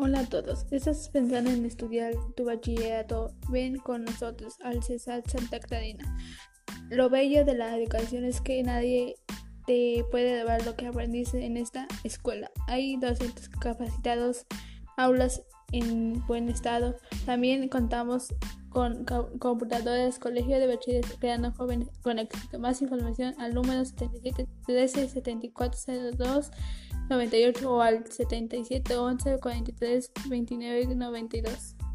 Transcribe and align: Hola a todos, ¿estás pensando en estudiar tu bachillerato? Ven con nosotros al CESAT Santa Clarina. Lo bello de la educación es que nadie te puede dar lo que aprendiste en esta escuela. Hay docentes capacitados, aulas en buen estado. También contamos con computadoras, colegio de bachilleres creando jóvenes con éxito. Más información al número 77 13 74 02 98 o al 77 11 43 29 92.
Hola 0.00 0.20
a 0.20 0.26
todos, 0.26 0.64
¿estás 0.70 1.08
pensando 1.08 1.50
en 1.50 1.64
estudiar 1.64 2.14
tu 2.36 2.44
bachillerato? 2.44 3.34
Ven 3.50 3.78
con 3.78 4.04
nosotros 4.04 4.54
al 4.62 4.80
CESAT 4.80 5.28
Santa 5.28 5.58
Clarina. 5.58 6.16
Lo 6.88 7.10
bello 7.10 7.44
de 7.44 7.56
la 7.56 7.76
educación 7.76 8.24
es 8.24 8.40
que 8.40 8.62
nadie 8.62 9.16
te 9.66 10.04
puede 10.08 10.44
dar 10.44 10.64
lo 10.64 10.76
que 10.76 10.86
aprendiste 10.86 11.44
en 11.44 11.56
esta 11.56 11.88
escuela. 12.04 12.48
Hay 12.68 12.96
docentes 12.96 13.48
capacitados, 13.48 14.46
aulas 14.96 15.42
en 15.72 16.24
buen 16.28 16.48
estado. 16.48 16.94
También 17.26 17.68
contamos 17.68 18.32
con 18.68 19.04
computadoras, 19.40 20.20
colegio 20.20 20.60
de 20.60 20.68
bachilleres 20.68 21.12
creando 21.18 21.50
jóvenes 21.50 21.88
con 22.02 22.20
éxito. 22.20 22.60
Más 22.60 22.80
información 22.82 23.34
al 23.38 23.52
número 23.52 23.84
77 23.84 24.46
13 24.64 25.08
74 25.08 25.80
02 26.16 26.52
98 27.08 27.70
o 27.70 27.80
al 27.80 28.06
77 28.06 28.96
11 28.96 29.38
43 29.40 30.10
29 30.28 30.94
92. 30.94 31.87